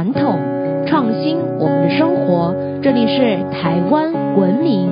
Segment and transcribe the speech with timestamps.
[0.00, 0.38] 传统，
[0.86, 2.54] 创新我们的生活。
[2.82, 4.90] 这里是台湾文明。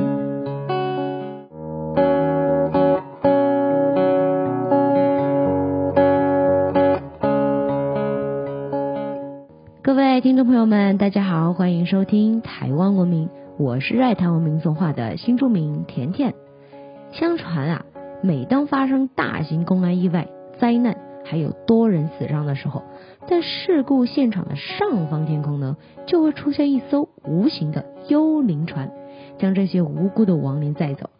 [9.80, 16.34] 各位听众朋友们，大家好，欢迎收听台湾文明，我是爱台湾民俗化的新著名甜甜。
[17.12, 17.86] 相传啊，
[18.20, 20.28] 每当发生大型公安意外、
[20.60, 22.82] 灾难，还有多人死伤的时候，
[23.26, 28.90] 在事故现场的上方天空呢，就会出现一艘无形的幽灵船，
[29.38, 31.10] 将这些无辜的亡灵载走。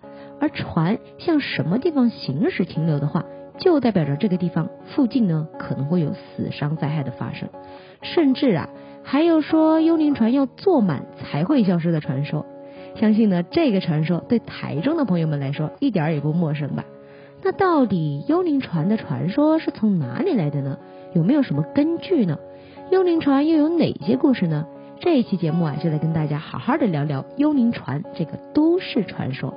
[0.40, 3.26] 而船向什么地方行驶停留的话，
[3.58, 7.50] 就代表着这个地方附近呢可能会有死伤灾害的发生。
[8.00, 8.70] 甚至啊，
[9.02, 12.46] 还有说幽灵船要坐满才会消失的传说。
[12.95, 16.84] 相信呢，这个传说对台中的朋友们来说一点也不陌生吧？
[17.42, 20.79] 那到底幽灵船的传说是从哪里来的呢？
[21.15, 22.38] 有没有什么根据呢？
[22.90, 24.66] 幽灵船又有哪些故事呢？
[25.01, 29.54] 这一期节目啊，就来跟大家好好的聊聊幽灵船这个都市传说。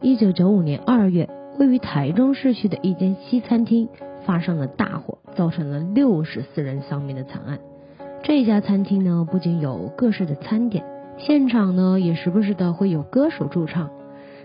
[0.00, 3.88] 一九九五年二月，位于台中市区的一间西餐厅
[4.24, 7.58] 发生了大火，造成了六十四人丧命的惨案。
[8.22, 10.84] 这家餐厅呢，不仅有各式的餐点，
[11.18, 13.90] 现场呢也时不时的会有歌手驻唱，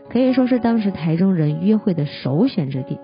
[0.09, 2.99] 可以说是当时台中人约会的首选之地。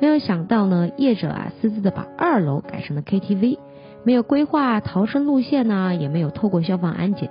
[0.00, 3.58] 没有想到呢，业者啊私自的把二楼改成了 KTV，
[4.04, 7.30] 没有规划逃生路线呢，也没有透过消防安检。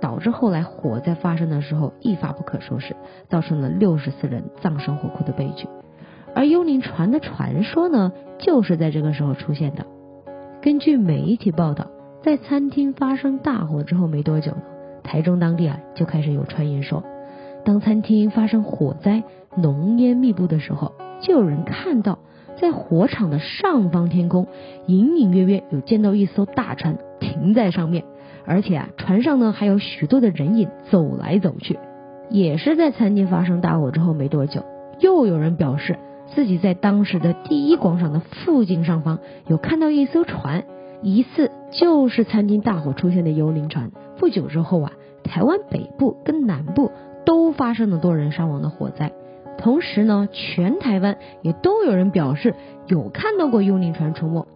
[0.00, 2.94] 导致后来火灾发生的时候一发不可收拾，
[3.30, 5.66] 造成了六十四人葬身火窟的悲剧。
[6.34, 9.86] 而幽灵船的传说呢，就是在这个时候出现的。
[10.60, 11.86] 根据媒体报道，
[12.24, 14.62] 在餐厅发生大火之后没多久呢，
[15.02, 17.04] 台中当地啊就开始有传言说，
[17.66, 19.24] 当餐厅发生火灾、
[19.58, 22.18] 浓烟密布的时候，就有人看到
[22.56, 24.46] 在火场的上方天空，
[24.86, 28.04] 隐隐约约有见到一艘大船停在上面。
[28.46, 31.78] 而且啊，船上呢还有许多的人影走来走去。
[32.30, 34.64] 也是在餐厅发生大火之后没多久，
[34.98, 35.98] 又有人表示
[36.34, 40.64] 自己在当时的第一广场的附近上方有看到一艘船，
[41.04, 43.90] 疑似就是餐厅大火出现的幽灵船。
[44.18, 44.92] 不久之后啊，
[45.22, 46.90] 台湾北部跟南部
[47.26, 49.12] 都发生了多人伤亡的火灾。
[49.58, 52.54] 同时呢，全台湾也都有人表示
[52.86, 54.48] 有看到过幽灵船出没。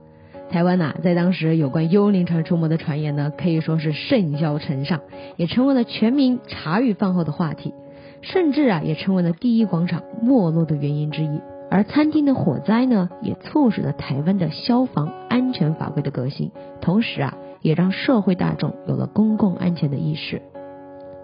[0.51, 5.01] 台湾呐，在当时有关幽灵船出没的传言呢，可以说是甚嚣尘上，
[5.37, 7.75] 也成为了全民茶余饭后的话题，
[8.23, 11.43] 甚至啊，也成为了第一广场没落的原因之一。
[11.71, 15.13] 而餐厅的火灾呢，也促使了台湾的消防
[15.49, 16.51] 安全法规的革新，
[16.83, 20.43] 同时啊，也让社会大众有了公共安全的意识。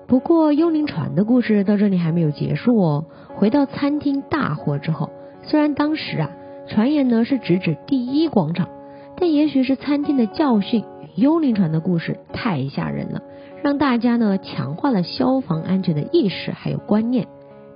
[0.07, 3.05] 不过，幽灵船的故事到这里还没有结束哦。
[3.35, 5.11] 回到餐厅大火之后，
[5.43, 6.31] 虽然当时啊，
[6.67, 8.67] 传言呢是直指第一广场。
[9.19, 10.85] 但也许是餐厅的教训
[11.17, 13.21] 幽灵船的故事太吓人了，
[13.63, 17.29] 让大家呢强化了消防安全的意识还有观念。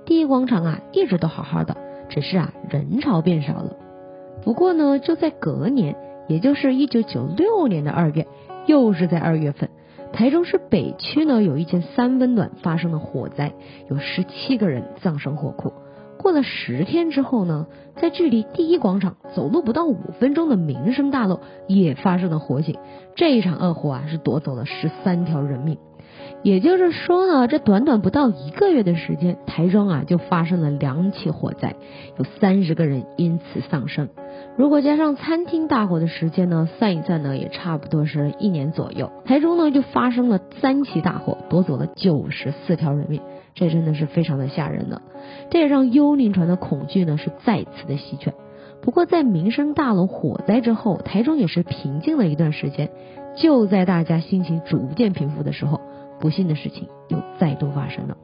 [0.03, 1.77] 第一广场啊一直都好好的，
[2.09, 3.75] 只是啊人潮变少了。
[4.41, 5.97] 不过呢，就在隔年，
[6.29, 8.27] 也就是一九九六年的二月，
[8.67, 9.69] 又是在二月份，
[10.13, 13.51] 台中市北区呢有一间三温暖发生了火灾，
[13.89, 15.73] 有十七个人葬身火库。
[16.19, 22.77] 过了十天之后呢，在距离第一广场走路不到五分钟的民生大楼也发生了火警。
[23.15, 25.77] 这一场恶火啊，是夺走了十三条人命。
[26.41, 31.75] 也就是说呢，这短短不到一个月的时间，台中啊就发生了两起火灾，
[32.17, 34.07] 有三十个人因此丧生。
[34.55, 39.11] 如果加上餐厅大火的时间呢，算一算呢，也差不多是一年左右。
[39.25, 43.21] 台中呢就发生了三起大火，夺走了九十四条人命。
[43.53, 45.01] 这真的是非常的吓人了，
[45.49, 48.33] 这也让幽灵船的恐惧呢是再次的席卷。
[48.81, 52.89] 不过在民生大楼火灾之后，台中也是平静了一段时间。
[53.35, 55.79] 就在大家心情逐渐平复的时候，
[56.19, 58.17] 不幸的事情又再度发生了。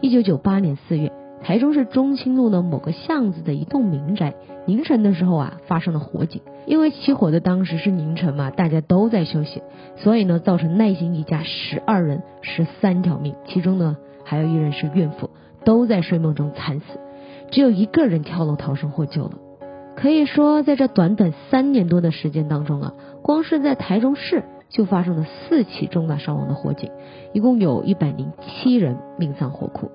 [0.00, 1.12] 一九九八年四月，
[1.42, 4.34] 台中市中清路的某个巷子的一栋民宅，
[4.66, 6.42] 凌晨的时候啊发生了火警。
[6.66, 9.62] 因为起火的当时是凌晨嘛，大家都在休息，
[9.96, 13.96] 所以呢造成耐心一家十二人十三条命，其中呢。
[14.28, 15.30] 还有一人是孕妇，
[15.64, 16.98] 都在睡梦中惨死，
[17.52, 19.34] 只有一个人跳楼逃生获救了。
[19.94, 26.90] 可以说，在这短短三年多的时间当中啊，光是在台中市就发生了四起重大伤亡的火警，
[27.32, 29.90] 一共有一百零七人命丧火库。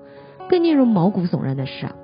[0.48, 1.94] 更令人毛骨悚然的是啊，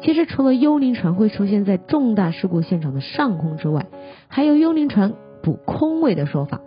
[0.00, 3.86] 其实除了幽灵船会出现在重大事故现场的上空之外，
[4.28, 6.60] 还有幽灵船补空位的说法。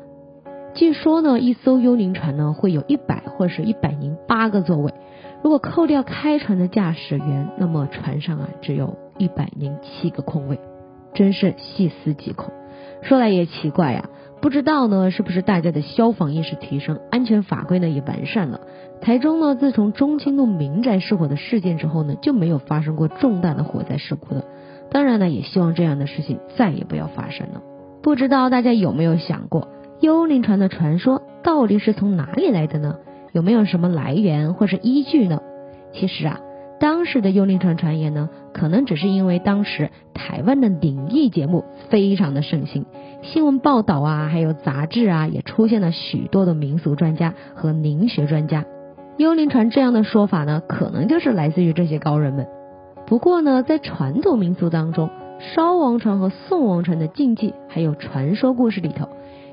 [0.73, 4.93] 据说呢，一艘幽灵船呢会有一百或者是一百零八个座位。
[5.43, 10.59] 如果扣掉开船的驾驶员，那么船上啊只有一百零七个空位，
[11.13, 12.53] 真是细思极恐。
[13.01, 14.09] 说来也奇怪呀，
[14.41, 18.61] 不知道呢是不是大家的消防意识提升，安全法规呢也完善了。
[18.99, 24.43] 台中呢自从中清路民宅失火的事件之后呢，就没有发生过重大的火灾事故了。
[24.89, 27.61] 当然呢，也希望这样的事情再也不要发生了。
[28.01, 29.67] 不知道大家有没有想过，
[29.99, 32.97] 幽灵船的传说到底是从哪里来的呢？
[33.31, 35.39] 有没有什么来源或是依据呢？
[35.93, 36.39] 其实啊，
[36.79, 42.85] 当时的幽灵船传言呢，可能只是因为当时台湾的灵异节目非常的盛行，
[43.23, 48.65] 新闻报道啊，还有杂志啊，也出现了许多的民俗专家和灵学专家。
[49.18, 52.47] 幽灵船这样的说法呢，可能就是来自于这些高人们。
[53.06, 59.07] 不过呢，在传统民俗当中，烧王船和送王船的禁忌还有传说故事里头，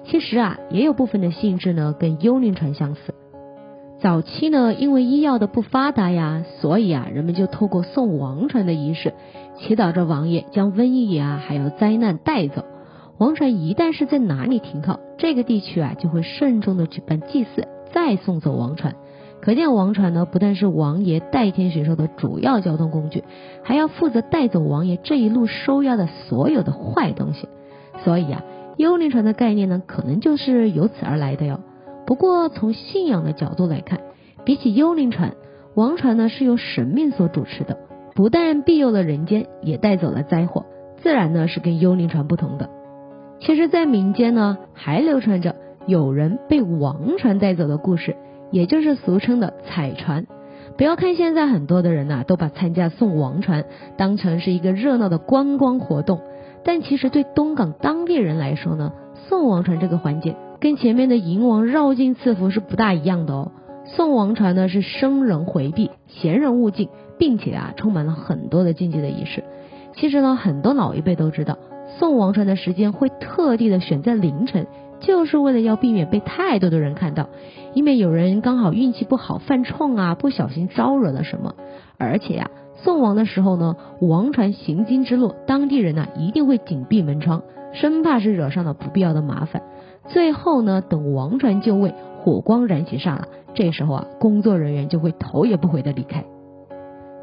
[0.06, 3.14] 其实啊，也有部分的性质呢，跟幽灵船相似。
[4.00, 9.12] 早期呢，因为医药的不发达呀，所以啊，人们就透过送王船的仪式，
[9.58, 12.64] 祈祷着王爷将瘟疫啊，还有灾难带走。
[13.18, 18.94] 王船一旦是在哪里停靠，这个地区啊，就会慎重的举办祭祀，再送走王船。
[19.40, 23.24] 可见王船呢，不但是王爷代天巡狩的主要交通工具，
[23.64, 27.48] 还要负责带走王爷这一路收押的所有的坏东西。
[28.04, 28.44] 所以啊，
[28.76, 31.60] 幽灵船的概念呢，可能就是由此而来的哟。
[32.06, 34.00] 不过从信仰的角度来看，
[34.44, 35.34] 比起幽灵船，
[35.74, 37.78] 王船呢是由神明所主持的，
[38.14, 40.66] 不但庇佑了人间，也带走了灾祸，
[41.02, 42.70] 自然呢是跟幽灵船不同的。
[43.40, 45.54] 其实，在民间呢还流传着
[45.86, 48.16] 有人被王船带走的故事，
[48.50, 50.26] 也就是俗称的彩船。
[50.76, 53.64] 不要看现在很多的人呐都把参加送王船
[53.96, 56.20] 当成是一个热闹的观光活动，
[56.64, 58.92] 但其实对东港当地人来说呢，
[59.28, 60.36] 送王船这个环节。
[60.60, 63.52] 跟前面的迎王绕境赐福是不大一样的哦。
[63.84, 69.44] 送王船呢是生人回避，闲人勿进，并且啊充满了很多的禁忌的仪式。
[69.94, 71.58] 其实呢，很多老一辈都知道，
[71.96, 74.66] 送王船的时间会特地的选在凌晨，
[75.00, 77.28] 就是为了要避免被太多的人看到，
[77.74, 81.54] 以免有人刚好运气不好犯冲啊，不小心招惹了什么。
[81.96, 87.42] 而且呀，送王的时候呢，王船行经之路，当地人呢一定会紧闭门窗，
[87.72, 89.62] 生怕是惹上了不必要的麻烦。
[90.06, 96.24] 最后呢，等王船就位，火光燃起上了，这时候啊，工作人员就会头也不回的离开。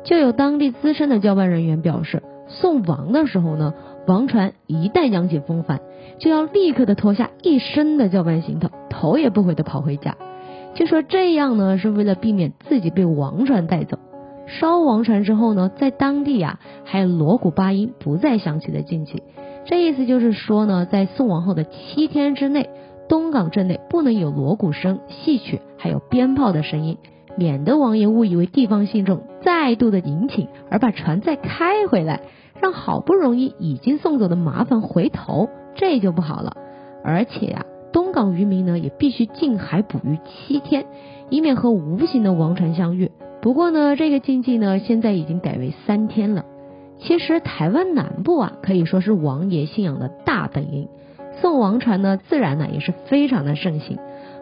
[0.04, 3.74] 就有当地资深的交办人员表示，送王的时候呢，
[4.08, 5.82] 王船一旦扬起风帆，
[6.20, 10.16] 就要立刻的脱下一身的交办行头，头也不回的跑回家。
[10.74, 13.98] 据说这样呢，是为了避免自己被王船带走。
[14.48, 19.24] 烧王船之后呢，在当地啊，还有锣鼓八音不再响起的禁忌。
[19.66, 22.70] 这意思就是说呢，在送王后的七天之内，
[23.10, 26.98] 东港镇内不能有锣鼓声、戏曲，还有鞭炮的声音，
[27.36, 32.22] 免得王爷误以为地方信众再度的迎请，而把船再开回来，
[32.60, 36.58] 让好不容易已经送走的麻烦回头，这就不好了。
[37.04, 40.88] 而且呀，东港渔民呢也必须近海捕鱼七天，
[41.30, 43.12] 以免和无形的王船相遇。
[43.40, 46.46] 不过呢，这个禁忌呢现在已经改为三天了。
[46.98, 50.90] 其实台湾南部啊，可以说是王爷信仰的大本营，
[51.40, 54.00] 送王船呢，自然呢也是非常的盛行。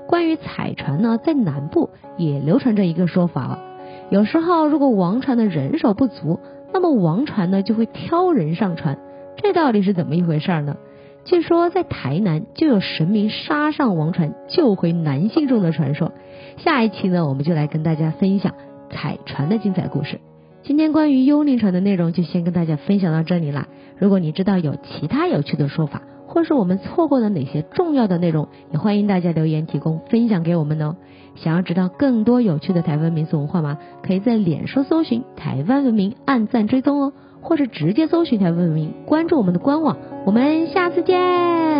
[0.07, 3.72] 关于彩船呢，在南部也流传着一个说法了。
[4.13, 6.39] 有时候如果王船的人手不足，
[6.71, 8.99] 那么王船呢就会挑人上船。
[9.37, 10.77] 这到底是怎么一回事呢？
[11.25, 16.11] 据说在台南就有神明杀上王船救回男性中的传说。
[16.57, 18.53] 下一期呢，我们就来跟大家分享
[18.91, 20.19] 彩船的精彩故事。
[20.65, 23.67] 今天关于幽灵船的内容就先跟大家分享到这里啦。
[23.97, 30.95] 如果你知道有其他有趣的说法，或是我们错过了哪些重要的内容，也欢迎大家留言提供分享给我们哦。
[31.35, 33.77] 想要知道更多有趣的台湾民俗文化吗？
[34.03, 39.97] 可以在脸书搜寻台湾文明，按赞追踪哦，或是直接搜寻台湾文明，关注我们的官网。
[40.25, 41.72] 我们下次见。